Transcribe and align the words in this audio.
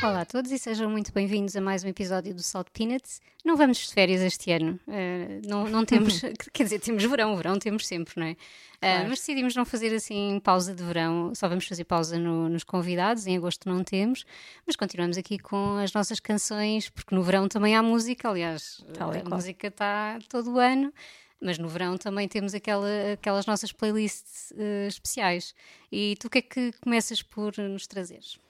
Olá 0.00 0.20
a 0.20 0.24
todos 0.24 0.52
e 0.52 0.58
sejam 0.60 0.88
muito 0.88 1.12
bem-vindos 1.12 1.56
a 1.56 1.60
mais 1.60 1.82
um 1.82 1.88
episódio 1.88 2.32
do 2.32 2.40
Salt 2.40 2.68
Peanuts. 2.72 3.20
Não 3.44 3.56
vamos 3.56 3.78
de 3.78 3.92
férias 3.92 4.20
este 4.20 4.52
ano, 4.52 4.78
uh, 4.86 5.48
não, 5.48 5.68
não 5.68 5.84
temos, 5.84 6.20
quer 6.52 6.62
dizer, 6.62 6.78
temos 6.78 7.02
verão, 7.02 7.36
verão 7.36 7.58
temos 7.58 7.84
sempre, 7.84 8.14
não 8.16 8.26
é? 8.26 8.32
Uh, 8.32 9.08
mas 9.08 9.18
decidimos 9.18 9.56
não 9.56 9.64
fazer 9.64 9.92
assim 9.92 10.40
pausa 10.44 10.72
de 10.72 10.84
verão, 10.84 11.34
só 11.34 11.48
vamos 11.48 11.66
fazer 11.66 11.82
pausa 11.82 12.16
no, 12.16 12.48
nos 12.48 12.62
convidados, 12.62 13.26
em 13.26 13.36
agosto 13.36 13.68
não 13.68 13.82
temos, 13.82 14.24
mas 14.64 14.76
continuamos 14.76 15.18
aqui 15.18 15.36
com 15.36 15.78
as 15.78 15.92
nossas 15.92 16.20
canções, 16.20 16.88
porque 16.88 17.12
no 17.12 17.22
verão 17.22 17.48
também 17.48 17.74
há 17.74 17.82
música, 17.82 18.28
aliás, 18.28 18.84
Tal 18.94 19.12
e 19.12 19.18
a 19.18 19.24
música 19.24 19.66
está 19.66 20.20
todo 20.28 20.52
o 20.52 20.58
ano. 20.58 20.92
Mas 21.40 21.56
no 21.56 21.68
verão 21.68 21.96
também 21.96 22.26
temos 22.26 22.52
aquela, 22.52 23.12
aquelas 23.12 23.46
nossas 23.46 23.70
playlists 23.70 24.50
uh, 24.50 24.88
especiais. 24.88 25.54
E 25.90 26.16
tu 26.18 26.26
o 26.26 26.30
que 26.30 26.38
é 26.38 26.42
que 26.42 26.72
começas 26.82 27.22
por 27.22 27.56
nos 27.58 27.86
trazeres? 27.86 28.40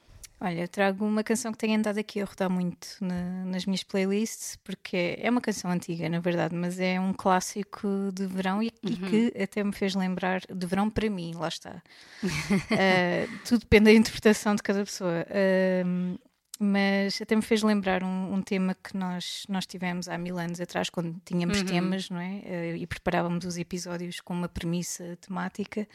Olha, 0.40 0.60
eu 0.60 0.68
trago 0.68 1.04
uma 1.04 1.24
canção 1.24 1.50
que 1.50 1.58
tenho 1.58 1.76
andado 1.76 1.98
aqui 1.98 2.20
a 2.20 2.24
rodar 2.24 2.48
muito 2.48 2.86
na- 3.00 3.44
nas 3.44 3.66
minhas 3.66 3.82
playlists, 3.82 4.56
porque 4.62 5.16
é 5.20 5.28
uma 5.28 5.40
canção 5.40 5.68
antiga, 5.70 6.08
na 6.08 6.20
verdade, 6.20 6.54
mas 6.54 6.78
é 6.78 7.00
um 7.00 7.12
clássico 7.12 7.88
de 8.14 8.24
verão 8.26 8.62
e, 8.62 8.70
e 8.84 8.96
que 9.32 9.32
até 9.42 9.64
me 9.64 9.72
fez 9.72 9.96
lembrar 9.96 10.40
de 10.48 10.66
verão 10.66 10.88
para 10.88 11.10
mim, 11.10 11.32
lá 11.34 11.48
está. 11.48 11.82
Ah, 12.70 13.26
tudo 13.48 13.60
depende 13.60 13.86
da 13.86 13.92
interpretação 13.92 14.54
de 14.54 14.62
cada 14.62 14.84
pessoa. 14.84 15.26
Ahm, 15.30 16.16
mas 16.58 17.22
até 17.22 17.36
me 17.36 17.42
fez 17.42 17.62
lembrar 17.62 18.02
um, 18.02 18.34
um 18.34 18.42
tema 18.42 18.74
que 18.74 18.96
nós, 18.96 19.44
nós 19.48 19.64
tivemos 19.64 20.08
há 20.08 20.18
mil 20.18 20.36
anos 20.38 20.60
atrás, 20.60 20.90
quando 20.90 21.20
tínhamos 21.24 21.62
temas, 21.62 22.10
não 22.10 22.20
é? 22.20 22.42
Ah, 22.44 22.76
e 22.76 22.86
preparávamos 22.86 23.44
os 23.44 23.56
episódios 23.56 24.20
com 24.20 24.34
uma 24.34 24.48
premissa 24.48 25.16
temática. 25.20 25.86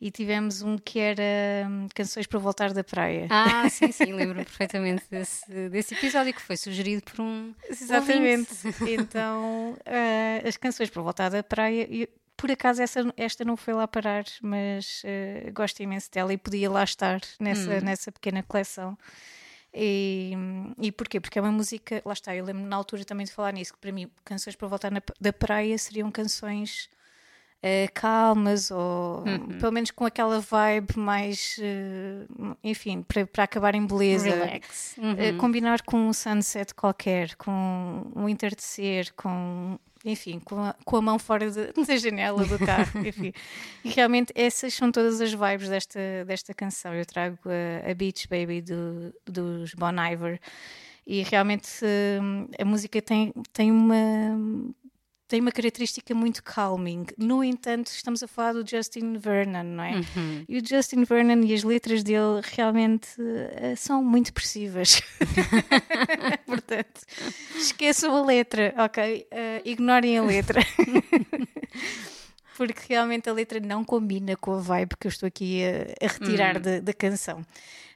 E 0.00 0.12
tivemos 0.12 0.62
um 0.62 0.78
que 0.78 1.00
era 1.00 1.68
hum, 1.68 1.88
Canções 1.92 2.26
para 2.26 2.38
Voltar 2.38 2.72
da 2.72 2.84
Praia. 2.84 3.26
Ah, 3.28 3.68
sim, 3.68 3.90
sim, 3.90 4.12
lembro-me 4.12 4.44
perfeitamente 4.44 5.04
desse, 5.10 5.68
desse 5.68 5.94
episódio 5.94 6.32
que 6.32 6.40
foi 6.40 6.56
sugerido 6.56 7.02
por 7.02 7.20
um. 7.20 7.52
Exatamente. 7.68 8.48
então, 8.88 9.76
ah, 9.84 10.48
as 10.48 10.56
canções 10.56 10.88
para 10.88 11.02
voltar 11.02 11.28
da 11.28 11.42
praia, 11.42 11.86
e, 11.90 12.08
por 12.36 12.50
acaso 12.50 12.80
essa, 12.80 13.12
esta 13.16 13.44
não 13.44 13.56
foi 13.56 13.74
lá 13.74 13.88
parar, 13.88 14.24
mas 14.40 15.02
ah, 15.04 15.50
gosto 15.50 15.82
imenso 15.82 16.10
dela 16.10 16.32
e 16.32 16.38
podia 16.38 16.70
lá 16.70 16.84
estar 16.84 17.20
nessa, 17.38 17.80
nessa 17.82 18.10
pequena 18.10 18.42
coleção. 18.42 18.96
E, 19.80 20.32
e 20.80 20.90
porquê? 20.90 21.20
Porque 21.20 21.38
é 21.38 21.42
uma 21.42 21.52
música, 21.52 22.02
lá 22.04 22.12
está, 22.12 22.34
eu 22.34 22.44
lembro 22.44 22.64
na 22.64 22.74
altura 22.74 23.04
também 23.04 23.24
de 23.24 23.32
falar 23.32 23.52
nisso, 23.52 23.72
que 23.72 23.78
para 23.78 23.92
mim 23.92 24.10
canções 24.24 24.56
para 24.56 24.66
voltar 24.66 24.90
na- 24.90 25.02
da 25.20 25.32
praia 25.32 25.78
seriam 25.78 26.10
canções 26.10 26.90
ah, 27.62 27.88
calmas 27.92 28.70
ou 28.70 29.24
pelo 29.58 29.72
menos 29.72 29.90
com 29.90 30.04
aquela 30.04 30.40
vibe 30.40 30.96
mais, 30.96 31.56
ah, 31.60 32.56
enfim, 32.62 33.02
para, 33.02 33.26
para 33.26 33.44
acabar 33.44 33.74
em 33.74 33.86
beleza. 33.86 34.30
Relax. 34.30 34.96
Uhum. 34.98 35.12
Uh, 35.12 35.36
combinar 35.38 35.82
com 35.82 36.08
um 36.08 36.12
sunset 36.12 36.74
qualquer, 36.74 37.34
com 37.36 38.10
um 38.14 38.28
entardecer, 38.28 39.12
com 39.14 39.78
enfim, 40.04 40.40
com 40.40 40.58
a, 40.60 40.74
com 40.84 40.96
a 40.96 41.02
mão 41.02 41.18
fora 41.18 41.50
de- 41.50 41.72
da 41.86 41.96
janela 41.96 42.44
do 42.44 42.58
carro, 42.58 43.00
enfim. 43.06 43.32
E 43.84 43.88
realmente 43.90 44.32
essas 44.34 44.74
são 44.74 44.90
todas 44.92 45.20
as 45.20 45.32
vibes 45.32 45.68
desta, 45.68 46.00
desta 46.26 46.54
canção. 46.54 46.94
Eu 46.94 47.04
trago 47.06 47.38
a, 47.46 47.90
a 47.90 47.94
Beach 47.94 48.26
Baby 48.28 48.62
do, 48.62 49.14
dos 49.26 49.74
Bon 49.74 49.92
Iver 49.92 50.40
e 51.06 51.22
realmente 51.22 51.68
hum, 52.22 52.48
a 52.60 52.64
música 52.64 53.00
tem, 53.00 53.32
tem 53.52 53.70
uma 53.72 53.96
tem 55.26 55.40
uma 55.42 55.52
característica 55.52 56.14
muito 56.14 56.42
calming. 56.42 57.04
No 57.18 57.44
entanto, 57.44 57.88
estamos 57.88 58.22
a 58.22 58.26
falar 58.26 58.54
do 58.54 58.66
Justin 58.66 59.18
Vernon, 59.18 59.62
não 59.62 59.84
é? 59.84 60.00
E 60.48 60.56
o 60.58 60.66
Justin 60.66 61.04
Vernon 61.04 61.44
e 61.44 61.52
as 61.52 61.62
letras 61.62 62.02
dele 62.02 62.40
realmente 62.56 63.08
eh, 63.20 63.74
são 63.76 64.02
muito 64.02 64.28
expressivas. 64.28 65.02
Portanto, 66.46 67.02
esqueçam 67.58 68.16
a 68.16 68.24
letra, 68.24 68.74
ok? 68.78 69.26
Eh, 69.64 69.70
ignorem 69.70 70.18
a 70.18 70.22
letra. 70.22 70.60
Porque 72.56 72.80
realmente 72.88 73.28
a 73.28 73.32
letra 73.32 73.60
não 73.60 73.84
combina 73.84 74.36
com 74.36 74.54
a 74.54 74.58
vibe 74.58 74.96
que 74.98 75.06
eu 75.06 75.10
estou 75.10 75.26
aqui 75.28 75.62
a, 75.64 76.04
a 76.04 76.08
retirar 76.08 76.58
da, 76.58 76.80
da 76.80 76.92
canção. 76.92 77.44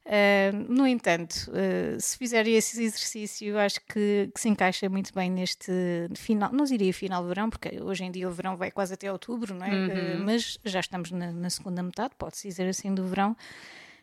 Uh, 0.05 0.73
no 0.73 0.85
entanto, 0.87 1.49
uh, 1.51 2.01
se 2.01 2.19
fizerem 2.19 2.57
esse 2.57 2.83
exercício, 2.83 3.57
acho 3.59 3.81
que, 3.83 4.31
que 4.35 4.41
se 4.41 4.49
encaixa 4.49 4.89
muito 4.89 5.15
bem 5.15 5.31
neste 5.31 5.73
final, 6.17 6.53
não 6.53 6.65
diria 6.65 6.93
final 6.93 7.23
de 7.23 7.29
verão, 7.29 7.49
porque 7.49 7.81
hoje 7.81 8.05
em 8.05 8.11
dia 8.11 8.29
o 8.29 8.33
verão 8.33 8.57
vai 8.57 8.71
quase 8.73 8.95
até 8.95 9.11
outubro, 9.13 9.55
não 9.55 9.65
é? 9.65 9.71
Uh, 9.71 10.25
mas 10.25 10.59
já 10.65 10.81
estamos 10.81 11.13
na, 11.13 11.31
na 11.31 11.51
segunda 11.51 11.83
metade, 11.83 12.15
pode-se 12.19 12.49
dizer 12.49 12.69
assim, 12.69 12.93
do 12.93 13.05
verão. 13.05 13.37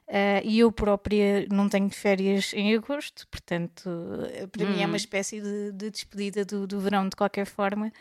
Uh, 0.09 0.41
e 0.43 0.57
eu 0.57 0.71
própria 0.71 1.45
não 1.51 1.69
tenho 1.69 1.87
férias 1.91 2.51
em 2.55 2.75
agosto, 2.75 3.27
portanto, 3.27 3.87
uh, 3.87 4.47
para 4.47 4.65
mim 4.65 4.81
é 4.81 4.85
uma 4.87 4.97
espécie 4.97 5.39
de, 5.39 5.71
de 5.71 5.91
despedida 5.91 6.43
do, 6.43 6.65
do 6.65 6.79
verão 6.79 7.07
de 7.07 7.15
qualquer 7.15 7.45
forma. 7.45 7.91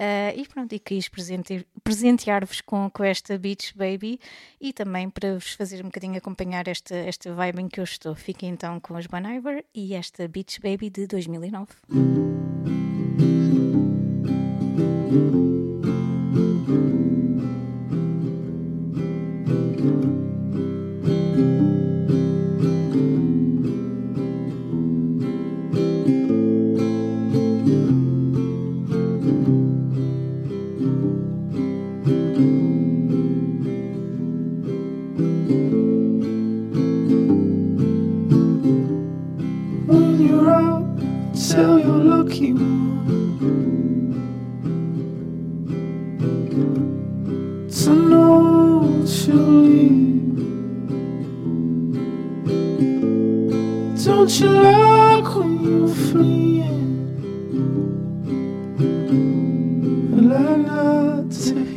Uh, 0.00 0.32
e 0.34 0.46
pronto, 0.46 0.74
e 0.74 0.78
quis 0.78 1.08
presente- 1.08 1.66
presentear-vos 1.84 2.62
com, 2.62 2.90
com 2.90 3.04
esta 3.04 3.36
Beach 3.36 3.74
Baby 3.76 4.18
e 4.58 4.72
também 4.72 5.10
para 5.10 5.34
vos 5.34 5.52
fazer 5.52 5.80
um 5.82 5.86
bocadinho 5.86 6.16
acompanhar 6.16 6.68
esta, 6.68 6.94
esta 6.94 7.32
vibe 7.34 7.60
em 7.60 7.68
que 7.68 7.80
eu 7.80 7.84
estou. 7.84 8.14
Fiquem 8.14 8.50
então 8.50 8.80
com 8.80 8.94
os 8.94 9.06
Bon 9.06 9.18
Iver 9.18 9.62
e 9.74 9.94
esta 9.94 10.26
Beach 10.28 10.58
Baby 10.60 10.88
de 10.88 11.06
2009. 11.06 12.75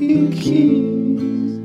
To 0.09 0.31
keys. 0.31 1.59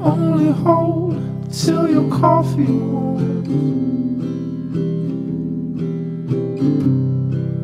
Only 0.00 0.50
hold 0.50 1.52
till 1.52 1.88
your 1.88 2.10
coffee 2.10 2.64
warms. 2.64 3.48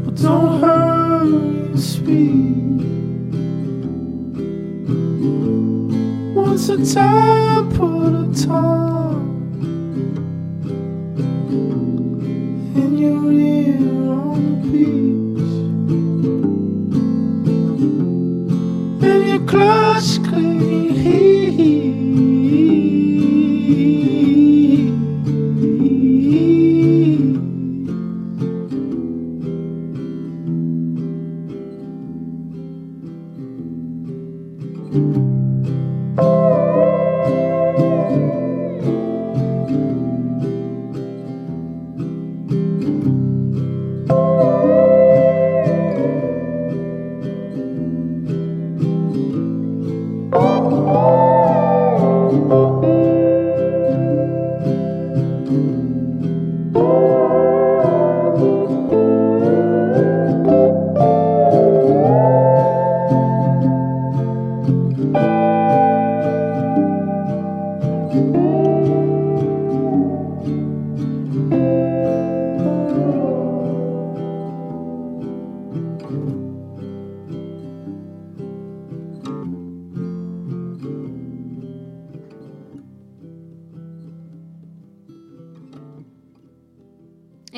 But 0.05 0.15
don't 0.23 0.61
hurry 0.61 1.37
and 1.67 1.81
speed. 1.81 2.85
Once 6.37 6.69
a 6.69 6.95
time, 6.95 7.69
put 7.73 8.15
a 8.15 8.47
time 8.47 8.96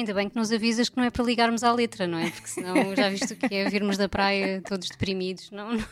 ainda 0.08 0.14
bem 0.14 0.28
que 0.30 0.36
nos 0.36 0.50
avisas 0.50 0.88
que 0.88 0.96
não 0.96 1.04
é 1.04 1.10
para 1.10 1.22
ligarmos 1.24 1.62
à 1.62 1.70
letra, 1.72 2.06
não 2.06 2.18
é? 2.18 2.30
Porque 2.30 2.48
senão 2.48 2.96
já 2.96 3.08
viste 3.10 3.34
o 3.34 3.36
que 3.36 3.54
é 3.54 3.68
virmos 3.68 3.98
da 3.98 4.08
praia 4.08 4.62
todos 4.66 4.88
deprimidos. 4.88 5.50
Não, 5.50 5.74
não, 5.74 5.84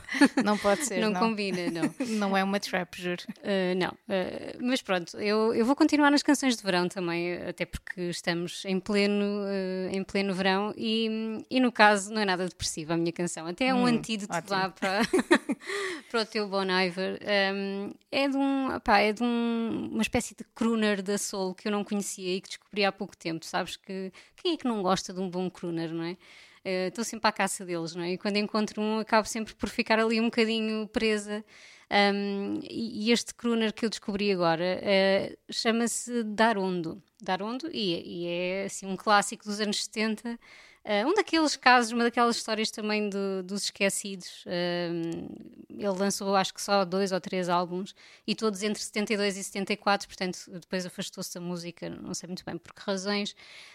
Não 0.42 0.58
pode 0.58 0.84
ser. 0.86 1.00
não 1.00 1.10
Não, 1.10 1.20
combina, 1.20 1.70
não. 1.70 1.94
Não 2.06 2.36
é 2.36 2.42
uma 2.42 2.58
trap, 2.58 2.94
juro. 3.00 3.22
Uh, 3.38 3.76
não, 3.76 3.88
uh, 3.90 4.58
mas 4.62 4.80
pronto, 4.80 5.16
eu, 5.18 5.54
eu 5.54 5.66
vou 5.66 5.76
continuar 5.76 6.10
nas 6.10 6.22
canções 6.22 6.56
de 6.56 6.62
verão 6.62 6.88
também, 6.88 7.34
até 7.42 7.66
porque 7.66 8.00
estamos 8.02 8.64
em 8.64 8.80
pleno, 8.80 9.24
uh, 9.24 9.94
em 9.94 10.02
pleno 10.02 10.32
verão 10.34 10.72
e, 10.76 11.44
e 11.50 11.60
no 11.60 11.70
caso 11.70 12.12
não 12.12 12.22
é 12.22 12.24
nada 12.24 12.46
depressiva 12.48 12.94
a 12.94 12.96
minha 12.96 13.12
canção, 13.12 13.46
até 13.46 13.66
é 13.66 13.74
um 13.74 13.82
Hum, 13.82 13.86
antídoto 13.86 14.32
ótimo. 14.34 14.52
lá 14.52 14.70
para, 14.70 15.00
para 16.10 16.22
o 16.22 16.26
teu 16.26 16.48
Bon 16.48 16.64
Iver. 16.64 17.18
Um, 17.54 17.92
é 18.10 18.28
de, 18.28 18.36
um, 18.36 18.74
opá, 18.74 18.98
é 19.00 19.12
de 19.12 19.22
um- 19.22 19.90
uma 19.92 20.02
espécie 20.02 20.34
de 20.34 20.44
crooner 20.54 21.02
da 21.02 21.18
soul 21.18 21.54
que 21.54 21.68
eu 21.68 21.72
não 21.72 21.84
conhecia 21.84 22.36
e 22.36 22.40
que 22.40 22.48
descobri 22.48 22.84
há 22.84 22.92
pouco 22.92 23.16
tempo, 23.16 23.44
sabes 23.44 23.76
que 23.76 24.05
quem 24.36 24.54
é 24.54 24.56
que 24.56 24.66
não 24.66 24.82
gosta 24.82 25.12
de 25.12 25.20
um 25.20 25.28
bom 25.28 25.50
crooner, 25.50 25.92
não 25.92 26.04
é? 26.04 26.16
Estou 26.88 27.04
sempre 27.04 27.28
à 27.28 27.32
caça 27.32 27.64
deles, 27.64 27.94
não 27.94 28.02
é? 28.02 28.12
E 28.12 28.18
quando 28.18 28.38
encontro 28.38 28.82
um, 28.82 28.98
acabo 28.98 29.28
sempre 29.28 29.54
por 29.54 29.68
ficar 29.68 30.00
ali 30.00 30.20
um 30.20 30.24
bocadinho 30.24 30.88
presa. 30.88 31.44
Um, 31.88 32.58
e, 32.68 33.12
este 33.12 33.32
crooner 33.32 33.72
que 33.72 33.84
eu 33.84 33.90
descobri 33.90 34.32
agora 34.32 34.64
eh, 34.82 35.36
chama-se 35.48 36.24
Darondo. 36.24 37.00
Darondo, 37.22 37.70
e, 37.72 38.24
e 38.24 38.26
é 38.26 38.64
assim 38.64 38.86
um 38.86 38.96
clássico 38.96 39.44
dos 39.44 39.60
anos 39.60 39.84
70. 39.84 40.38
Eh, 40.86 41.04
um 41.04 41.12
daqueles 41.14 41.56
casos, 41.56 41.92
uma 41.92 42.04
daquelas 42.04 42.36
histórias 42.36 42.70
também 42.70 43.08
do- 43.10 43.42
dos 43.42 43.64
esquecidos. 43.64 44.44
Um, 44.46 45.28
ele 45.70 45.88
lançou, 45.98 46.34
acho 46.36 46.54
que 46.54 46.62
só 46.62 46.84
dois 46.84 47.12
ou 47.12 47.20
três 47.20 47.48
álbuns, 47.48 47.94
e 48.26 48.34
todos 48.34 48.62
entre 48.62 48.80
72 48.82 49.36
e 49.36 49.44
74, 49.44 50.06
portanto, 50.08 50.38
depois 50.52 50.86
afastou-se 50.86 51.34
da 51.34 51.40
música, 51.40 51.90
não 51.90 52.14
sei 52.14 52.28
muito 52.28 52.44
bem 52.44 52.56
por 52.56 52.72
que 52.72 52.82
razões. 52.82 53.34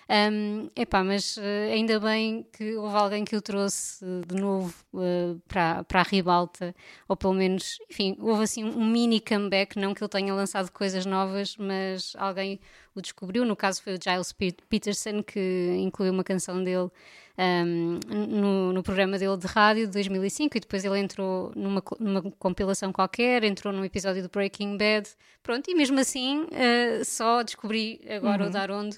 Um, 0.10 0.70
epá, 0.76 1.04
mas 1.04 1.38
eh, 1.38 1.72
ainda 1.74 2.00
bem 2.00 2.46
que 2.52 2.76
houve 2.76 2.96
alguém 2.96 3.24
que 3.24 3.36
o 3.36 3.42
trouxe 3.42 4.04
eh, 4.04 4.22
de 4.28 4.36
novo 4.42 4.74
eh, 4.96 5.36
para, 5.48 5.84
para 5.86 6.00
a 6.02 6.04
ribalta, 6.04 6.76
ou 7.08 7.16
pelo 7.16 7.34
menos, 7.34 7.78
enfim, 7.90 8.18
houve 8.20 8.44
assim 8.44 8.64
um 8.64 8.86
mini 8.90 9.20
comeback, 9.22 9.78
não 9.80 9.94
que 9.94 10.04
ele 10.04 10.10
tenha 10.10 10.34
lançado 10.34 10.70
coisas 10.72 11.06
novas, 11.06 11.56
mas 11.58 12.14
alguém 12.18 12.60
o 12.96 13.02
descobriu. 13.02 13.46
No 13.46 13.56
caso 13.56 13.82
foi 13.82 13.96
o 13.96 14.00
Giles 14.02 14.32
Pe- 14.34 14.56
Peterson, 14.70 15.24
que 15.24 15.76
incluiu 15.80 16.12
uma 16.14 16.24
canção 16.24 16.64
dele 16.64 16.90
um, 17.38 18.00
no, 18.28 18.74
no 18.74 18.84
programa 18.84 19.18
dele 19.18 19.38
de 19.38 19.48
rádio 19.48 19.86
de 19.88 19.94
2005 19.94 20.58
e 20.58 20.60
depois 20.60 20.84
ele 20.84 21.00
entrou 21.00 21.52
numa, 21.56 21.82
numa 22.00 22.22
compilação 22.38 22.92
qualquer, 22.92 23.44
entrou 23.44 23.74
num 23.74 23.86
episódio 23.86 24.22
do 24.22 24.30
Breaking 24.30 24.78
Bad, 24.78 25.10
pronto, 25.42 25.70
e 25.72 25.74
mesmo 25.74 26.00
assim 26.00 26.46
eh, 26.52 27.02
só 27.04 27.42
descobri 27.42 28.02
agora 28.10 28.46
o 28.46 28.50
Darondo 28.52 28.96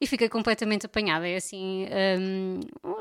e 0.00 0.06
fiquei 0.06 0.28
completamente 0.28 0.84
apanhada. 0.86 1.26
É 1.26 1.36
assim, 1.36 1.86
um, 2.20 2.60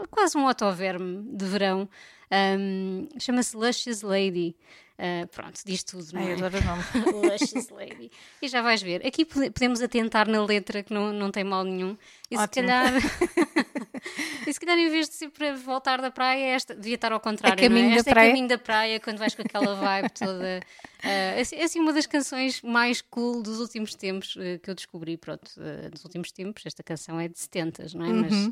quase 0.10 0.38
um 0.38 0.48
autoverme 0.48 1.24
de 1.36 1.46
verão. 1.46 1.90
Um, 2.32 3.08
Chama-se 3.20 3.56
Luscious 3.58 4.02
Lady. 4.02 4.56
Uh, 4.98 5.28
pronto, 5.28 5.60
diz 5.66 5.84
tudo, 5.84 6.06
não 6.14 6.22
Ai, 6.22 6.32
é? 6.32 6.34
adoro 6.36 6.58
o 6.58 6.62
nome. 6.64 6.84
Luscious 7.30 7.68
Lady. 7.70 8.10
E 8.42 8.48
já 8.48 8.62
vais 8.62 8.82
ver. 8.82 9.06
Aqui 9.06 9.26
pode- 9.26 9.52
podemos 9.52 9.82
atentar 9.82 10.26
na 10.28 10.44
letra, 10.46 10.84
que 10.84 10.94
não, 10.94 11.12
não 11.12 11.30
tem 11.32 11.44
mal 11.44 11.66
nenhum. 11.66 11.98
E 12.32 12.38
se 12.38 12.44
Ótimo. 12.44 12.68
calhar. 12.68 12.94
e 14.48 14.54
se 14.54 14.60
calhar, 14.60 14.78
em 14.78 14.90
vez 14.90 15.10
de 15.10 15.16
ser 15.16 15.30
para 15.30 15.54
voltar 15.56 16.00
da 16.02 16.10
praia, 16.10 16.46
esta 16.56 16.74
devia 16.74 16.96
estar 16.96 17.12
ao 17.12 17.20
contrário. 17.20 17.62
caminho 17.62 17.88
não 17.88 17.92
é? 17.92 17.96
da 17.96 18.00
Esta 18.00 18.12
praia. 18.12 18.26
é 18.28 18.30
caminho 18.30 18.48
da 18.48 18.58
praia, 18.58 19.00
quando 19.02 19.18
vais 19.18 19.36
com 19.36 19.42
aquela 19.42 19.76
vibe 19.76 20.10
toda. 20.12 20.62
Uh, 21.04 21.40
assim, 21.42 21.62
assim, 21.62 21.80
uma 21.82 21.92
das 21.92 22.06
canções 22.06 22.62
mais 22.62 23.02
cool 23.02 23.44
dos 23.44 23.60
últimos 23.60 23.96
tempos 23.96 24.36
uh, 24.38 24.60
que 24.64 24.70
eu 24.70 24.76
descobri. 24.76 25.18
Pronto, 25.18 25.52
dos 25.92 26.06
últimos 26.06 26.32
tempos, 26.32 26.66
esta 26.66 26.82
canção 26.82 27.20
é 27.20 27.28
de 27.28 27.38
70, 27.38 27.88
não 27.96 28.06
é? 28.06 28.10
Mas. 28.14 28.52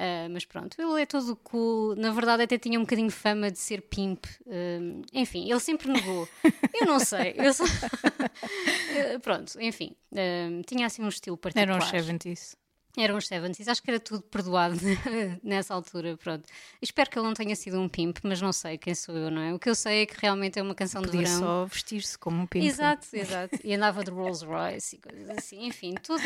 Uh, 0.00 0.30
mas 0.30 0.46
pronto, 0.46 0.80
ele 0.80 1.02
é 1.02 1.04
todo 1.04 1.36
cool. 1.36 1.94
Na 1.94 2.10
verdade, 2.10 2.44
até 2.44 2.56
tinha 2.56 2.78
um 2.78 2.84
bocadinho 2.84 3.10
fama 3.10 3.50
de 3.50 3.58
ser 3.58 3.82
pimp. 3.82 4.24
Um, 4.46 5.02
enfim, 5.12 5.50
ele 5.50 5.60
sempre 5.60 5.92
negou. 5.92 6.26
Eu 6.72 6.86
não 6.86 6.98
sei. 6.98 7.34
Eu 7.36 7.52
só... 7.52 7.64
Uh, 7.64 9.20
pronto, 9.20 9.60
enfim. 9.60 9.94
um, 10.10 10.62
tinha 10.62 10.86
assim 10.86 11.02
um 11.02 11.08
estilo 11.08 11.36
particular. 11.36 11.76
Eram 11.76 11.84
os 11.84 11.92
70s. 11.92 12.56
Eram 12.96 13.16
os 13.16 13.28
70s, 13.28 13.68
acho 13.68 13.82
que 13.82 13.88
era 13.90 14.00
tudo 14.00 14.20
perdoado 14.22 14.74
nessa 15.44 15.72
altura, 15.72 16.16
pronto. 16.16 16.44
Espero 16.82 17.08
que 17.08 17.16
ele 17.18 17.26
não 17.26 17.34
tenha 17.34 17.54
sido 17.54 17.80
um 17.80 17.88
pimp, 17.88 18.18
mas 18.24 18.42
não 18.42 18.52
sei 18.52 18.76
quem 18.76 18.94
sou 18.96 19.16
eu, 19.16 19.30
não 19.30 19.40
é? 19.40 19.54
O 19.54 19.58
que 19.60 19.70
eu 19.70 19.74
sei 19.76 20.02
é 20.02 20.06
que 20.06 20.16
realmente 20.20 20.58
é 20.58 20.62
uma 20.62 20.74
canção 20.74 21.00
de 21.00 21.08
Podia 21.08 21.22
verão. 21.22 21.38
só 21.38 21.64
vestir-se 21.66 22.18
como 22.18 22.42
um 22.42 22.46
pimp. 22.46 22.64
Exato, 22.64 23.06
exato. 23.12 23.58
E 23.62 23.72
andava 23.74 24.02
de 24.02 24.10
Rolls 24.10 24.44
Royce 24.44 24.96
e 24.96 24.98
coisas 24.98 25.30
assim, 25.30 25.66
enfim, 25.66 25.94
toda. 26.02 26.24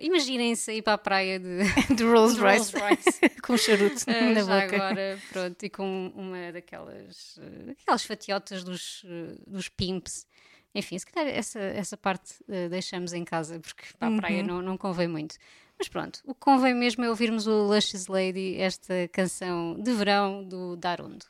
Imaginem-se 0.00 0.72
ir 0.72 0.82
para 0.82 0.94
a 0.94 0.98
praia 0.98 1.38
de, 1.38 1.58
De 1.94 2.02
Rolls 2.04 2.36
de 2.36 2.40
Royce. 2.40 2.76
Royce. 2.78 3.20
com 3.42 3.56
charuto 3.56 4.04
Ah, 4.06 4.32
na 4.32 4.40
boca. 4.40 4.76
agora, 4.76 5.18
pronto, 5.30 5.62
e 5.62 5.68
com 5.70 6.12
uma 6.14 6.52
daquelas 6.52 7.38
eh, 7.38 7.74
aquelas 7.82 8.04
fatiotas 8.04 8.64
dos, 8.64 9.02
eh, 9.06 9.34
dos 9.46 9.68
pimps. 9.68 10.26
Enfim, 10.74 10.98
se 10.98 11.06
calhar 11.06 11.28
essa, 11.34 11.58
essa 11.58 11.96
parte 11.96 12.34
deixamos 12.70 13.12
em 13.14 13.24
casa, 13.24 13.58
porque 13.58 13.84
para 13.98 14.14
a 14.14 14.16
praia 14.18 14.42
não, 14.42 14.60
não 14.62 14.76
convém 14.76 15.08
muito. 15.08 15.34
Mas 15.78 15.88
pronto, 15.88 16.20
o 16.24 16.34
que 16.34 16.40
convém 16.40 16.74
mesmo 16.74 17.04
é 17.04 17.08
ouvirmos 17.08 17.46
o 17.46 17.68
Luscious 17.68 18.08
Lady, 18.08 18.56
esta 18.58 19.08
canção 19.12 19.76
de 19.80 19.92
verão 19.92 20.42
do 20.42 20.76
Darundo. 20.76 21.24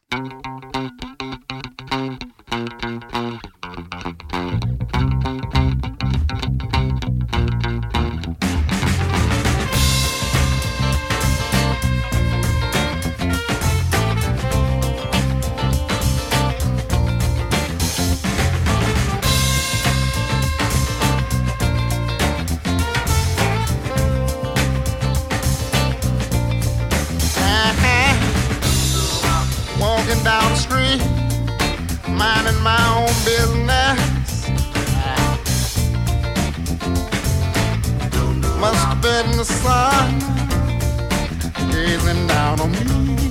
Down 42.28 42.60
on 42.60 42.70
me. 42.72 43.27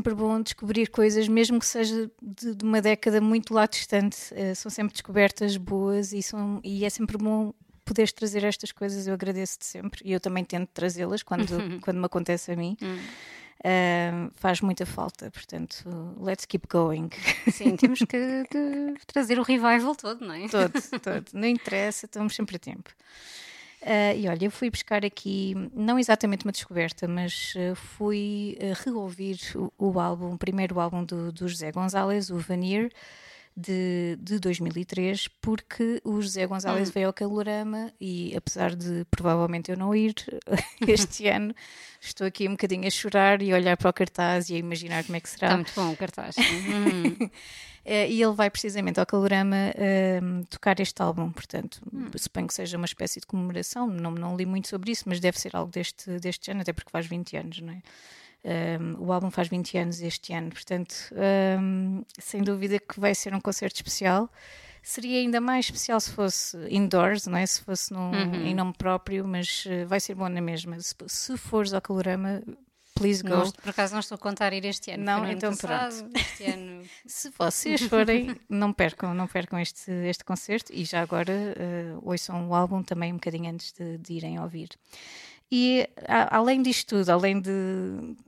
Sempre 0.00 0.14
bom 0.14 0.40
descobrir 0.40 0.88
coisas, 0.88 1.28
mesmo 1.28 1.60
que 1.60 1.66
seja 1.66 2.10
de, 2.22 2.54
de 2.54 2.64
uma 2.64 2.80
década 2.80 3.20
muito 3.20 3.52
lá 3.52 3.66
distante. 3.66 4.16
Eh, 4.32 4.54
são 4.54 4.70
sempre 4.70 4.94
descobertas 4.94 5.58
boas 5.58 6.14
e, 6.14 6.22
são, 6.22 6.58
e 6.64 6.86
é 6.86 6.90
sempre 6.90 7.18
bom 7.18 7.52
poderes 7.84 8.10
trazer 8.10 8.42
estas 8.42 8.72
coisas. 8.72 9.06
Eu 9.06 9.12
agradeço-te 9.12 9.66
sempre 9.66 10.00
e 10.02 10.12
eu 10.12 10.18
também 10.18 10.42
tento 10.42 10.70
trazê-las 10.72 11.22
quando, 11.22 11.44
quando 11.84 11.98
me 11.98 12.06
acontece 12.06 12.50
a 12.50 12.56
mim. 12.56 12.78
Eh, 13.62 14.10
faz 14.36 14.62
muita 14.62 14.86
falta, 14.86 15.30
portanto, 15.30 15.84
let's 16.18 16.46
keep 16.46 16.66
going. 16.66 17.10
Sim, 17.52 17.76
temos 17.76 17.98
que, 17.98 18.44
que 18.48 19.06
trazer 19.06 19.38
o 19.38 19.42
revival 19.42 19.94
todo, 19.94 20.26
não 20.26 20.34
é? 20.34 20.48
todo, 20.48 20.72
todo. 21.04 21.26
Não 21.34 21.46
interessa, 21.46 22.06
estamos 22.06 22.34
sempre 22.34 22.56
a 22.56 22.58
tempo. 22.58 22.90
Ah, 23.82 24.14
e 24.14 24.28
olha, 24.28 24.44
eu 24.44 24.50
fui 24.50 24.70
buscar 24.70 25.04
aqui, 25.04 25.54
não 25.74 25.98
exatamente 25.98 26.44
uma 26.44 26.52
descoberta, 26.52 27.08
mas 27.08 27.54
ah, 27.56 27.74
fui 27.74 28.58
ah, 28.60 28.74
reouvir 28.84 29.38
o, 29.54 29.72
o 29.78 29.98
álbum, 30.00 30.34
o 30.34 30.38
primeiro 30.38 30.78
álbum 30.78 31.02
do, 31.04 31.32
do 31.32 31.48
José 31.48 31.72
Gonzalez, 31.72 32.30
o 32.30 32.38
Vanir, 32.38 32.92
de, 33.56 34.16
de 34.20 34.38
2003, 34.38 35.28
porque 35.40 36.00
o 36.04 36.20
José 36.20 36.46
Gonzalez 36.46 36.90
veio 36.90 37.08
ao 37.08 37.12
Calorama 37.12 37.92
e, 38.00 38.34
apesar 38.36 38.74
de 38.74 39.04
provavelmente 39.10 39.70
eu 39.70 39.76
não 39.76 39.94
ir 39.94 40.14
este 40.86 41.28
ano, 41.28 41.54
estou 42.00 42.26
aqui 42.26 42.48
um 42.48 42.52
bocadinho 42.52 42.86
a 42.86 42.90
chorar 42.90 43.42
e 43.42 43.52
a 43.52 43.56
olhar 43.56 43.76
para 43.76 43.90
o 43.90 43.92
cartaz 43.92 44.48
e 44.48 44.54
a 44.54 44.58
imaginar 44.58 45.04
como 45.04 45.16
é 45.16 45.20
que 45.20 45.28
será. 45.28 45.48
Está 45.48 45.56
muito 45.56 45.72
bom 45.74 45.92
o 45.92 45.96
cartaz. 45.96 46.36
Eh, 47.82 48.10
e 48.10 48.22
ele 48.22 48.34
vai 48.34 48.50
precisamente 48.50 49.00
ao 49.00 49.06
Calorama 49.06 49.56
ehm, 49.74 50.42
tocar 50.50 50.78
este 50.80 51.00
álbum, 51.00 51.32
portanto, 51.32 51.80
Hum. 51.92 52.10
suponho 52.14 52.46
que 52.46 52.52
seja 52.52 52.76
uma 52.76 52.84
espécie 52.84 53.20
de 53.20 53.26
comemoração, 53.26 53.86
não, 53.86 54.10
não 54.10 54.36
li 54.36 54.44
muito 54.44 54.68
sobre 54.68 54.92
isso, 54.92 55.04
mas 55.06 55.18
deve 55.18 55.40
ser 55.40 55.56
algo 55.56 55.72
deste, 55.72 56.20
deste 56.20 56.50
ano, 56.50 56.60
até 56.60 56.74
porque 56.74 56.90
faz 56.90 57.06
20 57.06 57.38
anos, 57.38 57.58
não 57.62 57.72
é? 57.72 57.80
Ehm, 58.42 58.94
o 58.98 59.12
álbum 59.12 59.30
faz 59.30 59.48
20 59.48 59.76
anos 59.78 60.00
este 60.00 60.32
ano, 60.32 60.50
portanto, 60.50 60.94
ehm, 61.12 62.02
sem 62.18 62.42
dúvida 62.42 62.78
que 62.78 62.98
vai 62.98 63.14
ser 63.14 63.34
um 63.34 63.40
concerto 63.40 63.76
especial. 63.76 64.30
Seria 64.82 65.18
ainda 65.18 65.40
mais 65.42 65.66
especial 65.66 66.00
se 66.00 66.10
fosse 66.10 66.56
indoors, 66.70 67.26
não 67.26 67.36
é? 67.36 67.44
Se 67.44 67.60
fosse 67.60 67.92
num, 67.92 68.10
Uhum. 68.12 68.46
em 68.46 68.54
nome 68.54 68.72
próprio, 68.78 69.26
mas 69.28 69.64
eh, 69.68 69.84
vai 69.84 70.00
ser 70.00 70.14
bom 70.14 70.26
na 70.28 70.40
mesma. 70.40 70.80
Se, 70.80 70.94
se 71.06 71.36
fores 71.36 71.74
ao 71.74 71.82
Calorama, 71.82 72.42
please 72.94 73.22
go. 73.22 73.28
Não, 73.28 73.50
por 73.50 73.68
acaso 73.68 73.92
não 73.92 74.00
estou 74.00 74.14
a 74.14 74.18
contar 74.18 74.54
ir 74.54 74.64
este 74.64 74.90
ano. 74.90 75.04
Não, 75.04 75.26
então 75.30 75.54
passado, 75.54 76.10
Este 76.14 76.44
ano. 76.44 76.82
Se 77.06 77.30
vocês 77.38 77.82
forem, 77.82 78.34
não 78.48 78.72
percam, 78.72 79.12
não 79.12 79.26
percam 79.26 79.58
este, 79.58 79.90
este 80.08 80.24
concerto 80.24 80.72
e 80.72 80.82
já 80.86 81.02
agora 81.02 81.32
eh, 81.32 81.94
ouçam 82.02 82.48
o 82.48 82.54
álbum 82.54 82.82
também 82.82 83.12
um 83.12 83.16
bocadinho 83.16 83.50
antes 83.50 83.72
de, 83.72 83.98
de 83.98 84.12
irem 84.14 84.40
ouvir. 84.40 84.70
E 85.52 85.88
a- 86.06 86.36
além 86.36 86.62
disto 86.62 86.96
tudo, 86.98 87.10
além 87.10 87.40
de, 87.40 87.50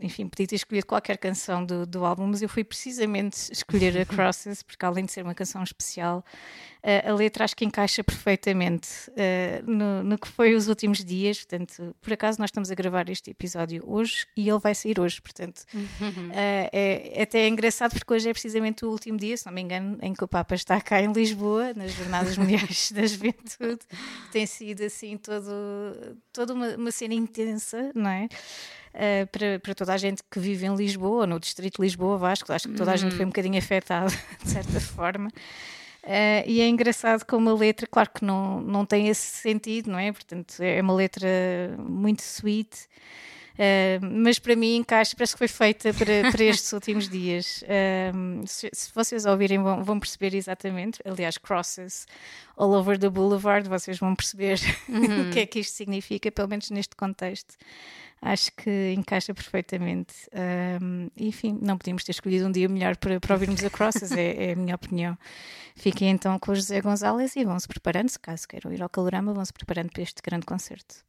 enfim, 0.01 0.27
podia 0.29 0.47
ter 0.47 0.57
escolhido 0.57 0.87
qualquer 0.87 1.17
canção 1.19 1.65
do, 1.65 1.87
do 1.87 2.05
álbum, 2.05 2.27
mas 2.27 2.43
eu 2.43 2.49
fui 2.49 2.65
precisamente 2.65 3.37
escolher 3.53 3.97
a 4.01 4.05
Crosses, 4.07 4.63
porque 4.63 4.85
além 4.85 5.05
de 5.05 5.13
ser 5.13 5.23
uma 5.23 5.35
canção 5.35 5.63
especial, 5.63 6.25
eh, 6.83 7.09
a 7.09 7.15
letra 7.15 7.45
acho 7.45 7.55
que 7.55 7.65
encaixa 7.65 8.03
perfeitamente 8.03 8.89
eh, 9.17 9.63
no, 9.65 10.03
no 10.03 10.19
que 10.19 10.27
foi 10.27 10.55
os 10.55 10.67
últimos 10.67 11.05
dias. 11.05 11.39
Portanto, 11.45 11.95
por 12.01 12.13
acaso 12.13 12.41
nós 12.41 12.49
estamos 12.49 12.71
a 12.71 12.75
gravar 12.75 13.09
este 13.09 13.31
episódio 13.31 13.85
hoje 13.87 14.27
e 14.37 14.49
ele 14.49 14.59
vai 14.59 14.75
sair 14.75 14.99
hoje, 14.99 15.23
portanto, 15.23 15.63
eh, 16.35 16.69
é, 16.73 17.21
é 17.21 17.23
até 17.23 17.47
engraçado 17.47 17.93
porque 17.93 18.13
hoje 18.13 18.29
é 18.29 18.33
precisamente 18.33 18.85
o 18.85 18.91
último 18.91 19.17
dia, 19.17 19.37
se 19.37 19.47
não 19.47 19.53
me 19.53 19.61
engano, 19.61 19.97
em 20.03 20.13
que 20.13 20.25
o 20.25 20.29
Papa 20.29 20.55
está 20.55 20.81
cá 20.81 21.01
em 21.01 21.13
Lisboa, 21.13 21.73
nas 21.75 21.93
Jornadas 21.93 22.37
Mundiais 22.37 22.91
da 22.91 23.07
Juventude. 23.07 23.81
Tem 24.33 24.45
sido 24.47 24.83
assim 24.83 25.17
todo, 25.17 26.17
toda 26.33 26.53
uma, 26.53 26.69
uma 26.77 26.91
cena 26.91 27.15
intensa, 27.15 27.93
não 27.95 28.11
é? 28.11 28.29
Uh, 28.93 29.27
para, 29.29 29.59
para 29.59 29.75
toda 29.75 29.95
a 29.95 29.97
gente 29.97 30.23
que 30.31 30.39
vive 30.39 30.67
em 30.67 30.75
Lisboa, 30.75 31.27
no 31.27 31.41
Distrito 31.41 31.77
de 31.77 31.83
Lisboa, 31.83 32.19
Vasco, 32.19 32.53
acho 32.53 32.69
que 32.69 32.75
toda 32.75 32.93
a 32.93 32.97
gente 32.97 33.15
foi 33.15 33.25
um 33.25 33.29
bocadinho 33.29 33.57
afetada, 33.57 34.11
de 34.43 34.51
certa 34.51 34.81
forma. 34.81 35.31
Uh, 36.05 36.43
e 36.47 36.61
é 36.61 36.69
engraçado 36.69 37.25
como 37.25 37.49
a 37.49 37.55
letra, 37.55 37.87
claro 37.87 38.11
que 38.11 38.25
não, 38.25 38.61
não 38.61 38.85
tem 38.85 39.09
esse 39.09 39.25
sentido, 39.41 39.91
não 39.91 39.99
é? 39.99 40.11
Portanto, 40.13 40.61
é 40.61 40.81
uma 40.83 40.95
letra 40.95 41.29
muito 41.79 42.21
sweet, 42.21 42.89
uh, 43.63 44.05
mas 44.05 44.39
para 44.39 44.57
mim 44.57 44.77
encaixa, 44.77 45.15
parece 45.17 45.35
que 45.35 45.39
foi 45.39 45.49
feita 45.49 45.95
para, 45.95 46.31
para 46.31 46.45
estes 46.45 46.71
últimos 46.75 47.09
dias. 47.09 47.63
Um, 48.15 48.47
se, 48.47 48.69
se 48.73 48.93
vocês 48.95 49.25
ouvirem, 49.25 49.63
vão, 49.63 49.85
vão 49.85 50.01
perceber 50.01 50.35
exatamente. 50.35 51.01
Aliás, 51.05 51.39
crosses 51.39 52.07
all 52.57 52.73
over 52.73 52.99
the 52.99 53.09
boulevard, 53.09 53.69
vocês 53.69 53.99
vão 53.99 54.15
perceber 54.15 54.59
o 54.89 55.31
que 55.33 55.41
é 55.41 55.47
que 55.47 55.61
isto 55.61 55.75
significa, 55.75 56.31
pelo 56.31 56.49
menos 56.49 56.71
neste 56.71 56.97
contexto. 56.97 57.55
Acho 58.25 58.53
que 58.53 58.95
encaixa 58.97 59.35
perfeitamente. 59.35 60.15
Um, 60.81 61.09
enfim, 61.17 61.59
não 61.61 61.77
podíamos 61.77 62.05
ter 62.05 62.13
escolhido 62.13 62.47
um 62.47 62.53
dia 62.53 62.69
melhor 62.69 62.97
para, 62.97 63.19
para 63.19 63.35
ouvirmos 63.35 63.65
a 63.65 63.71
Crosses, 63.71 64.13
é, 64.13 64.51
é 64.51 64.53
a 64.53 64.57
minha 64.57 64.77
opinião. 64.77 65.19
Fiquem 65.75 66.11
então 66.11 66.39
com 66.39 66.53
o 66.53 66.55
José 66.55 66.81
Gonzalez 66.81 67.35
e 67.35 67.45
vão-se 67.45 67.67
preparando, 67.67 68.11
se 68.11 68.21
caso 68.21 68.47
queiram 68.47 68.73
ir 68.73 68.81
ao 68.81 68.89
Calorama, 68.89 69.35
vão-se 69.35 69.53
preparando 69.53 69.91
para 69.91 70.03
este 70.03 70.23
grande 70.23 70.47
concerto. 70.47 71.05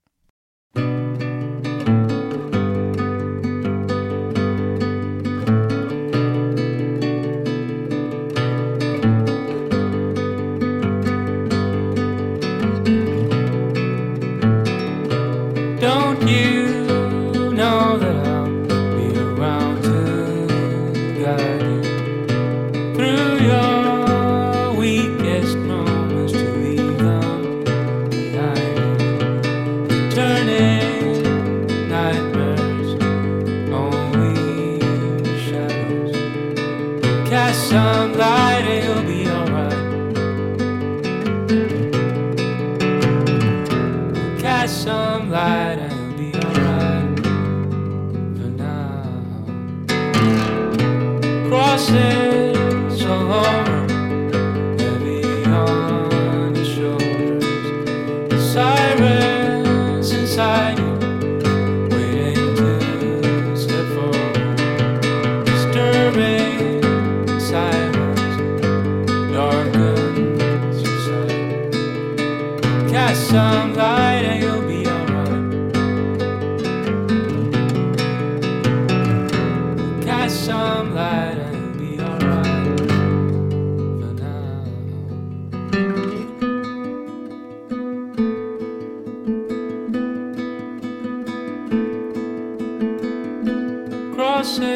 Crosses 51.85 52.22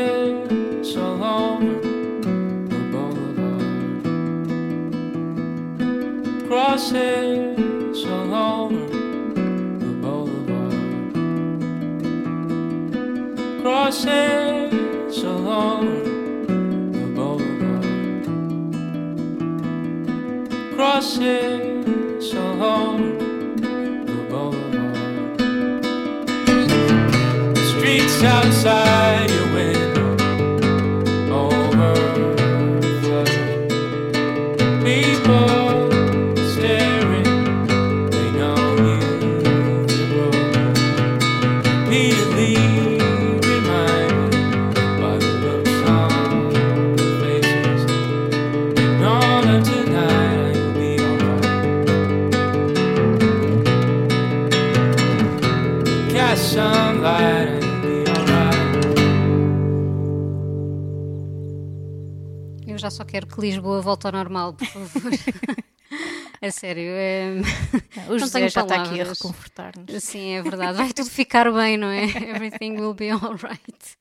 Crosses 0.08 0.96
all 0.96 1.24
over 1.24 1.76
the 2.70 2.80
boulevard. 2.92 3.68
Crosses 6.48 8.06
all 8.06 8.34
over 8.34 8.86
the 9.80 9.92
boulevard. 10.02 10.76
Crosses 13.62 15.24
all 15.24 15.48
over 15.50 16.00
the 16.48 17.06
boulevard. 17.16 17.86
Crosses 20.76 22.34
all 22.34 22.64
over. 22.64 23.18
Streets 27.68 28.18
outside 28.24 29.27
quero 63.22 63.28
que 63.28 63.42
Lisboa 63.42 63.82
volte 63.82 64.06
ao 64.06 64.12
normal, 64.12 64.54
por 64.54 64.68
favor. 64.68 65.12
a 66.42 66.52
sério. 66.52 66.84
é- 66.86 67.42
O 68.08 68.12
Não 68.12 68.20
José 68.20 68.40
tenho 68.40 68.50
já 68.50 68.62
está 68.62 68.76
aqui 68.76 68.76
a 68.76 68.84
palavras. 68.92 69.18
reconfortar-nos. 69.20 70.04
Sim, 70.04 70.30
é 70.34 70.42
verdade. 70.44 70.78
Vai 70.78 70.94
tudo 70.94 71.10
ficar 71.10 71.52
bem, 71.52 71.78
não 71.78 71.88
é? 71.88 72.04
Everything 72.36 72.74
will 72.80 72.94
be 72.94 73.10
alright. 73.10 73.98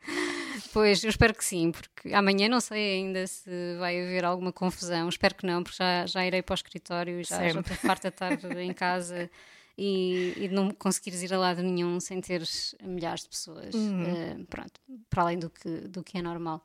Pois, 0.73 1.03
eu 1.03 1.09
espero 1.09 1.33
que 1.35 1.43
sim, 1.45 1.73
porque 1.73 2.13
amanhã 2.13 2.49
não 2.49 2.61
sei 2.61 2.97
ainda 2.99 3.27
se 3.27 3.51
vai 3.79 3.99
haver 4.03 4.25
alguma 4.27 4.53
confusão. 4.53 5.09
Espero 5.09 5.35
que 5.35 5.47
não, 5.47 5.63
porque 5.63 5.79
já, 5.79 6.05
já 6.07 6.27
irei 6.27 6.43
para 6.43 6.53
o 6.53 6.55
escritório, 6.55 7.25
já, 7.25 7.37
já 7.37 7.55
Sempre. 7.55 7.73
estou 7.73 7.77
farta 7.89 8.11
de 8.11 8.15
estar 8.15 8.61
em 8.61 8.73
casa 8.75 9.31
e, 9.79 10.35
e 10.37 10.49
não 10.49 10.71
conseguires 10.73 11.23
ir 11.23 11.33
a 11.33 11.39
lado 11.39 11.63
nenhum 11.63 11.99
sem 12.01 12.21
teres 12.21 12.75
milhares 12.83 13.23
de 13.23 13.29
pessoas. 13.31 13.75
Eh, 13.75 14.37
pronto, 14.51 14.79
para 15.09 15.23
além 15.23 15.39
do 15.39 15.49
que, 15.49 15.69
do 15.89 16.05
que 16.05 16.19
é 16.19 16.23
normal. 16.23 16.63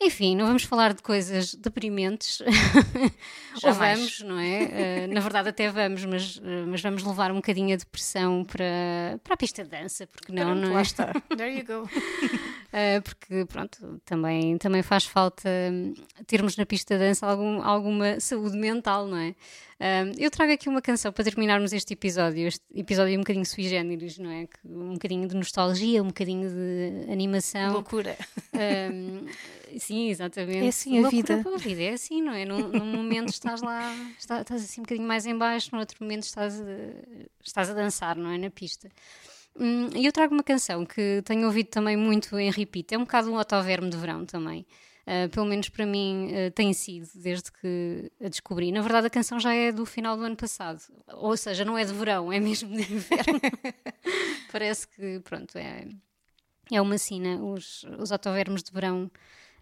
Enfim, 0.00 0.36
não 0.36 0.46
vamos 0.46 0.64
falar 0.64 0.92
de 0.92 1.02
coisas 1.02 1.54
deprimentes. 1.54 2.42
Ou 3.62 3.72
vamos, 3.72 4.20
não 4.20 4.38
é? 4.38 5.04
Eh, 5.04 5.06
na 5.06 5.20
verdade, 5.20 5.48
até 5.48 5.70
vamos, 5.70 6.04
mas, 6.04 6.40
eh, 6.44 6.64
mas 6.66 6.80
vamos 6.82 7.02
levar 7.04 7.30
um 7.30 7.36
bocadinho 7.36 7.72
a 7.72 7.76
depressão 7.76 8.44
para, 8.44 9.18
para 9.22 9.34
a 9.34 9.36
pista 9.36 9.62
de 9.62 9.70
dança, 9.70 10.06
porque 10.06 10.32
não, 10.32 10.44
Pronto, 10.46 10.60
não 10.60 10.70
é? 10.70 10.74
lá 10.74 10.82
está. 10.82 11.12
There 11.36 11.56
you 11.56 11.64
go. 11.64 11.88
Uh, 12.74 13.00
porque 13.02 13.44
pronto, 13.44 14.00
também, 14.04 14.58
também 14.58 14.82
faz 14.82 15.04
falta 15.04 15.48
hum, 15.70 15.94
termos 16.26 16.56
na 16.56 16.66
pista 16.66 16.94
de 16.98 17.04
dança 17.06 17.24
algum, 17.24 17.62
alguma 17.62 18.18
saúde 18.18 18.56
mental, 18.58 19.06
não 19.06 19.16
é? 19.16 19.36
Um, 19.80 20.12
eu 20.18 20.28
trago 20.28 20.52
aqui 20.52 20.68
uma 20.68 20.82
canção 20.82 21.12
para 21.12 21.22
terminarmos 21.22 21.72
este 21.72 21.92
episódio, 21.92 22.48
este 22.48 22.60
episódio 22.74 23.14
é 23.14 23.16
um 23.16 23.20
bocadinho 23.20 23.46
sui 23.46 23.62
generis, 23.68 24.18
não 24.18 24.28
é? 24.28 24.48
Um 24.64 24.94
bocadinho 24.94 25.28
de 25.28 25.36
nostalgia, 25.36 26.02
um 26.02 26.08
bocadinho 26.08 26.48
de 26.48 27.12
animação. 27.12 27.74
Loucura. 27.74 28.16
Um, 28.52 29.26
sim, 29.78 30.08
exatamente. 30.10 30.64
É 30.64 30.68
assim 30.68 30.98
a 30.98 31.02
Loucura 31.02 31.22
vida. 31.22 31.42
pela 31.44 31.58
vida, 31.58 31.82
é 31.82 31.92
assim, 31.92 32.22
não 32.22 32.32
é? 32.32 32.44
Num, 32.44 32.68
num 32.68 32.86
momento 32.86 33.28
estás 33.28 33.62
lá, 33.62 33.94
está- 34.18 34.40
estás 34.40 34.64
assim 34.64 34.80
um 34.80 34.84
bocadinho 34.84 35.06
mais 35.06 35.26
em 35.26 35.36
baixo, 35.38 35.70
no 35.72 35.78
outro 35.78 35.96
momento 36.00 36.24
estás 36.24 36.60
a, 36.60 36.64
estás 37.40 37.70
a 37.70 37.74
dançar, 37.74 38.16
não 38.16 38.30
é? 38.30 38.38
Na 38.38 38.50
pista. 38.50 38.88
Hum, 39.56 39.88
E 39.94 40.04
eu 40.06 40.12
trago 40.12 40.34
uma 40.34 40.42
canção 40.42 40.84
que 40.84 41.22
tenho 41.24 41.46
ouvido 41.46 41.68
também 41.68 41.96
muito 41.96 42.38
em 42.38 42.50
repeat, 42.50 42.94
é 42.94 42.98
um 42.98 43.02
bocado 43.02 43.30
um 43.30 43.38
autoverme 43.38 43.88
de 43.88 43.96
verão 43.96 44.24
também. 44.26 44.66
Uh, 45.06 45.28
pelo 45.28 45.44
menos 45.44 45.68
para 45.68 45.84
mim 45.84 46.30
uh, 46.32 46.50
tem 46.52 46.72
sido 46.72 47.06
desde 47.14 47.52
que 47.52 48.10
a 48.24 48.28
descobri. 48.28 48.72
Na 48.72 48.80
verdade, 48.80 49.06
a 49.06 49.10
canção 49.10 49.38
já 49.38 49.52
é 49.54 49.70
do 49.70 49.84
final 49.84 50.16
do 50.16 50.24
ano 50.24 50.34
passado, 50.34 50.80
ou 51.12 51.36
seja, 51.36 51.62
não 51.64 51.76
é 51.76 51.84
de 51.84 51.92
verão, 51.92 52.32
é 52.32 52.40
mesmo 52.40 52.74
de 52.74 52.80
inverno. 52.90 53.38
Parece 54.50 54.88
que, 54.88 55.20
pronto, 55.20 55.58
é, 55.58 55.86
é 56.72 56.80
uma 56.80 56.96
sina 56.96 57.36
os, 57.36 57.84
os 57.98 58.12
de 58.62 58.72
verão 58.72 59.10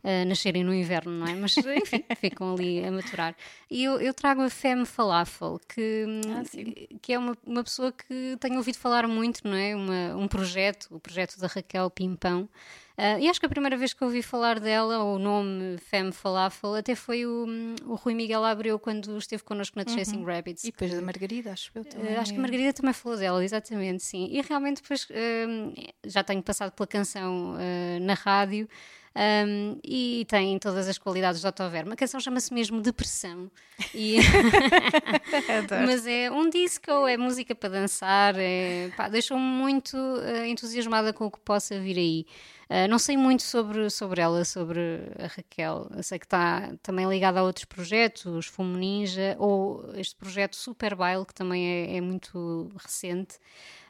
uh, 0.05 0.27
nascerem 0.27 0.65
no 0.65 0.75
inverno, 0.75 1.13
não 1.13 1.27
é? 1.27 1.35
Mas 1.35 1.57
enfim, 1.57 2.05
ficam 2.19 2.55
ali 2.55 2.85
a 2.85 2.91
maturar. 2.91 3.35
E 3.71 3.85
eu, 3.85 4.01
eu 4.01 4.13
trago 4.13 4.43
a 4.43 4.51
Femme 4.51 4.85
Falafel, 4.85 5.61
que, 5.69 6.07
Ah, 6.37 6.45
sim. 6.45 6.75
que 7.01 7.13
é 7.13 7.19
uma, 7.19 7.37
uma 7.47 7.65
pessoa 7.65 7.93
que 7.93 8.37
tenho 8.41 8.57
ouvido 8.57 8.79
falar 8.79 9.07
muito, 9.07 9.47
não 9.47 9.57
é? 9.57 9.75
Uma, 9.75 10.17
um 10.17 10.29
projeto, 10.29 10.89
o 10.91 11.01
projeto 11.01 11.39
da 11.39 11.47
Raquel 11.47 11.91
Pimpão. 11.91 12.49
Uh, 12.93 13.19
e 13.19 13.29
acho 13.29 13.41
que 13.41 13.47
a 13.47 13.49
primeira 13.49 13.75
vez 13.77 13.95
que 13.95 14.05
ouvi 14.05 14.23
falar 14.23 14.61
dela, 14.61 15.03
o 15.03 15.19
nome 15.19 15.79
Femme 15.79 16.13
Falafel, 16.13 16.75
até 16.75 16.95
foi 16.95 17.25
o, 17.25 17.47
o 17.87 17.95
Rui 17.95 18.13
Miguel 18.15 18.45
Abreu 18.45 18.79
quando 18.79 19.17
esteve 19.17 19.43
connosco 19.43 19.79
na 19.79 19.91
Chasing 19.91 20.23
Rabbits. 20.23 20.65
E 20.65 20.67
depois 20.67 20.93
da 20.93 21.01
Margarida, 21.01 21.53
acho 21.53 21.71
eu 21.75 21.85
também. 21.87 22.15
Uh, 22.15 22.21
acho 22.21 22.33
que 22.33 22.39
a 22.39 22.43
Margarida 22.43 22.73
também 22.75 22.93
falou 22.93 23.19
dela, 23.19 23.43
exatamente, 23.43 24.05
sim. 24.05 24.29
E 24.31 24.43
realmente 24.43 24.83
depois 24.83 25.09
um, 25.11 25.73
já 26.05 26.23
tenho 26.23 26.43
passado 26.43 26.71
pela 26.73 26.87
canção 26.87 27.55
uh, 27.55 28.01
na 28.01 28.13
rádio 28.15 28.69
um, 29.15 29.79
e 29.85 30.25
tem 30.29 30.59
todas 30.59 30.89
as 30.89 30.97
qualidades 30.97 31.43
do 31.43 31.47
Autoverme. 31.47 31.93
A 31.93 31.97
canção 31.97 32.19
chama-se 32.19 32.53
mesmo 32.53 32.81
Depressão. 32.81 33.51
E 33.95 34.17
mas 35.87 36.07
é 36.07 36.31
um 36.31 36.49
disco, 36.49 36.91
é 37.07 37.17
música 37.17 37.55
para 37.55 37.69
dançar, 37.69 38.35
é, 38.39 38.91
deixou-me 39.11 39.45
muito 39.45 39.97
uh, 39.97 40.45
entusiasmada 40.47 41.13
com 41.13 41.27
o 41.27 41.31
que 41.31 41.41
possa 41.41 41.79
vir 41.79 41.99
aí. 41.99 42.27
Uh, 42.71 42.89
não 42.89 42.99
sei 42.99 43.19
muito 43.19 43.43
sobre, 43.43 43.91
sobre 43.91 44.23
ela, 44.23 44.47
sobre 44.47 44.81
a 45.19 45.27
Raquel. 45.27 45.91
Eu 45.95 46.03
sei 46.03 46.19
que 46.19 46.25
está 46.25 46.73
também 46.83 47.07
ligada 47.07 47.41
a 47.41 47.43
outros 47.43 47.67
projetos, 47.67 48.47
Fumo 48.47 48.79
Ninja, 48.79 49.37
ou 49.39 49.93
este 49.95 50.17
projeto 50.17 50.57
Super 50.57 50.95
Baile, 50.95 51.27
que 51.27 51.35
também 51.35 51.67
é, 51.67 51.97
é 51.99 52.01
muito 52.01 52.73
recente. 52.83 53.37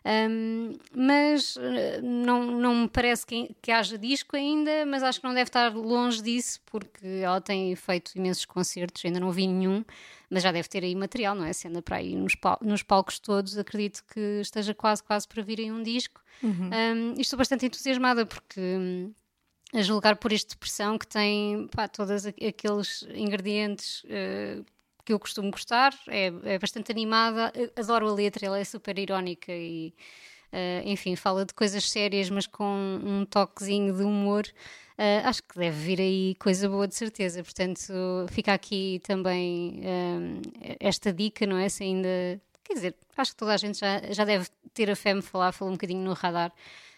Um, 0.04 0.72
mas 0.94 1.54
uh, 1.56 1.60
não, 2.02 2.44
não 2.58 2.74
me 2.74 2.88
parece 2.88 3.24
que, 3.24 3.54
que 3.62 3.70
haja 3.70 3.96
disco 3.96 4.36
ainda, 4.36 4.84
mas 4.86 5.02
acho 5.02 5.20
que 5.20 5.26
não 5.26 5.32
deve 5.34 5.48
estar 5.48 5.72
longe 5.74 6.20
disso, 6.22 6.60
porque 6.66 7.06
ela 7.22 7.40
tem 7.40 7.74
feito 7.76 8.12
imensos 8.16 8.44
concertos, 8.44 9.04
ainda 9.04 9.20
não 9.20 9.30
vi 9.30 9.46
nenhum, 9.46 9.84
mas 10.28 10.42
já 10.42 10.50
deve 10.50 10.68
ter 10.68 10.82
aí 10.82 10.94
material, 10.96 11.34
não 11.36 11.44
é? 11.44 11.52
Se 11.52 11.68
anda 11.68 11.80
para 11.80 11.96
aí 11.98 12.16
nos, 12.16 12.34
pal- 12.34 12.58
nos 12.62 12.82
palcos 12.82 13.18
todos, 13.20 13.56
acredito 13.56 14.02
que 14.12 14.40
esteja 14.40 14.74
quase, 14.74 15.02
quase 15.04 15.28
para 15.28 15.42
vir 15.42 15.60
aí 15.60 15.70
um 15.70 15.82
disco. 15.82 16.20
Um, 16.42 17.14
e 17.16 17.20
estou 17.20 17.36
bastante 17.38 17.66
entusiasmada 17.66 18.26
porque. 18.26 19.10
a 19.74 19.80
julgar 19.82 20.16
por 20.16 20.32
este 20.32 20.50
depressão 20.50 20.98
que 20.98 21.06
tem 21.06 21.66
pá, 21.68 21.86
todos 21.88 22.26
aqueles 22.26 23.06
ingredientes 23.14 24.02
eh, 24.08 24.60
que 25.04 25.12
eu 25.12 25.18
costumo 25.18 25.50
gostar, 25.50 25.92
é, 26.08 26.32
é 26.44 26.58
bastante 26.58 26.92
animada, 26.92 27.52
eh, 27.54 27.70
adoro 27.76 28.08
a 28.08 28.12
letra, 28.12 28.46
ela 28.46 28.58
é 28.58 28.64
super 28.64 28.98
irónica 28.98 29.52
e, 29.52 29.94
eh, 30.52 30.82
enfim, 30.86 31.16
fala 31.16 31.44
de 31.44 31.54
coisas 31.54 31.88
sérias, 31.90 32.30
mas 32.30 32.46
com 32.46 32.64
um 33.04 33.24
toquezinho 33.24 33.94
de 33.96 34.02
humor. 34.02 34.44
Eh, 34.98 35.22
acho 35.24 35.42
que 35.42 35.58
deve 35.58 35.76
vir 35.76 36.00
aí 36.00 36.34
coisa 36.38 36.68
boa 36.68 36.86
de 36.86 36.94
certeza, 36.94 37.42
portanto, 37.42 37.92
fica 38.30 38.52
aqui 38.54 39.00
também 39.04 39.80
esta 40.80 41.12
dica, 41.12 41.46
não 41.46 41.56
é? 41.56 41.68
Se 41.68 41.82
ainda. 41.84 42.08
Quer 42.64 42.74
dizer, 42.74 42.96
acho 43.16 43.32
que 43.32 43.36
toda 43.36 43.54
a 43.54 43.56
gente 43.56 43.78
já, 43.78 44.00
já 44.12 44.24
deve 44.24 44.46
ter 44.72 44.90
a 44.90 44.96
fé 44.96 45.14
me 45.14 45.22
falar, 45.22 45.52
falar 45.52 45.70
um 45.70 45.74
bocadinho 45.74 46.04
no 46.04 46.12
radar. 46.12 46.52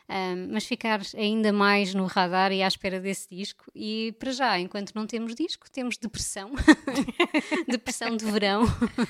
Um, 0.08 0.52
mas 0.52 0.66
ficar 0.66 1.00
ainda 1.16 1.50
mais 1.52 1.94
no 1.94 2.04
radar 2.04 2.52
e 2.52 2.62
à 2.62 2.68
espera 2.68 3.00
desse 3.00 3.28
disco. 3.34 3.64
E 3.74 4.14
para 4.18 4.32
já, 4.32 4.58
enquanto 4.58 4.92
não 4.94 5.06
temos 5.06 5.34
disco, 5.34 5.70
temos 5.70 5.96
depressão, 5.96 6.52
depressão 7.66 8.16
de 8.16 8.24
verão. 8.26 8.64
Uh, 8.64 9.00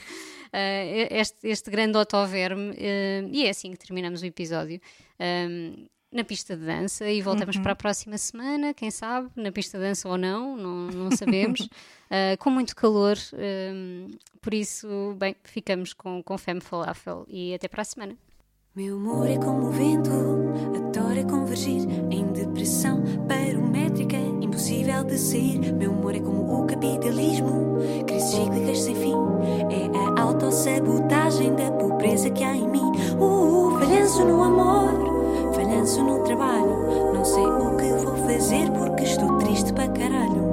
este, 1.11 1.49
este 1.49 1.71
grande 1.71 1.99
autoverme, 1.99 2.71
uh, 2.71 3.29
e 3.31 3.45
é 3.45 3.51
assim 3.51 3.73
que 3.73 3.79
terminamos 3.79 4.23
o 4.23 4.27
episódio. 4.27 4.81
Um, 5.21 5.87
na 6.15 6.23
pista 6.23 6.57
de 6.57 6.65
dança 6.65 7.11
e 7.11 7.21
voltamos 7.21 7.59
para 7.59 7.73
a 7.73 7.75
próxima 7.75 8.17
semana, 8.17 8.73
quem 8.73 8.89
sabe, 8.89 9.29
na 9.35 9.51
pista 9.51 9.77
de 9.77 9.85
dança 9.85 10.09
ou 10.09 10.17
não, 10.17 10.57
não, 10.57 10.87
não 10.91 11.11
sabemos, 11.11 11.69
Uh, 12.05 12.37
com 12.39 12.51
muito 12.51 12.77
calor, 12.77 13.17
um, 13.33 14.11
por 14.41 14.55
isso, 14.55 15.17
bem, 15.19 15.35
ficamos 15.43 15.93
com, 15.93 16.23
com 16.23 16.39
Femme 16.39 16.61
Falafel 16.61 17.25
e 17.29 17.53
até 17.53 17.67
para 17.67 17.83
a 17.83 17.85
semana. 17.85 18.17
Meu 18.77 18.97
amor 18.97 19.29
é 19.29 19.37
como 19.37 19.67
o 19.67 19.71
vento, 19.71 20.11
Adora 20.97 21.19
é 21.19 21.25
convergir 21.25 21.89
em 22.09 22.25
depressão 22.27 23.03
barométrica, 23.27 24.17
impossível 24.17 25.03
de 25.03 25.19
sair. 25.19 25.73
Meu 25.73 25.91
humor 25.91 26.15
é 26.15 26.21
como 26.21 26.63
o 26.63 26.67
capitalismo, 26.67 27.79
crises 28.07 28.31
cíclicas 28.31 28.79
sem 28.79 28.95
fim. 28.95 29.15
É 29.71 29.91
a 29.99 30.23
autossabotagem 30.23 31.53
da 31.57 31.69
pobreza 31.73 32.31
que 32.31 32.45
há 32.45 32.55
em 32.55 32.69
mim. 32.69 32.93
Uh, 33.19 33.75
uh, 33.75 33.79
falhanço 33.81 34.25
no 34.25 34.41
amor, 34.45 35.53
falhanço 35.53 36.01
no 36.01 36.23
trabalho. 36.23 37.13
Não 37.13 37.25
sei 37.25 37.45
o 37.45 37.77
que 37.77 38.05
vou 38.05 38.17
fazer 38.29 38.71
porque 38.71 39.03
estou 39.03 39.37
triste 39.39 39.73
para 39.73 39.89
caralho. 39.89 40.45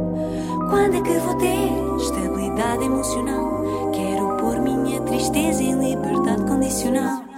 Quando 0.72 0.96
é 0.96 1.02
que 1.02 1.20
vou 1.20 1.36
ter 1.36 2.02
estabilidade 2.02 2.84
emocional? 2.84 3.92
Quero 3.92 4.38
pôr 4.38 4.60
minha 4.60 5.02
tristeza 5.02 5.62
em 5.62 5.76
liberdade 5.76 6.44
condicional. 6.46 7.31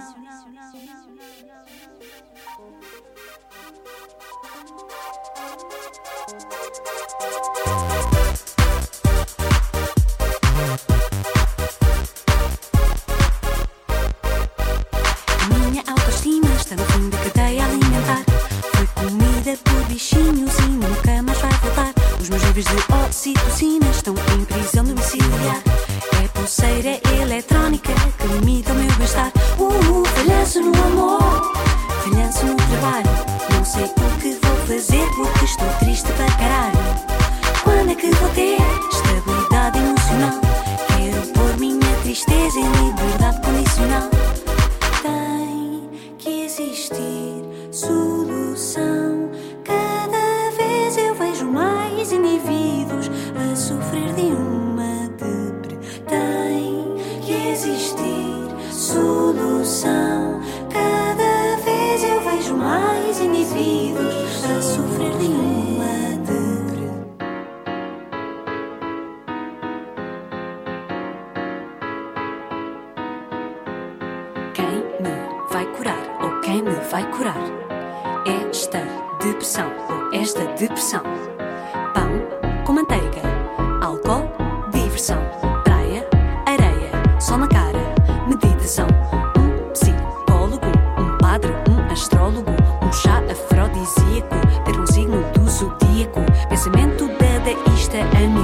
TM 97.94 98.34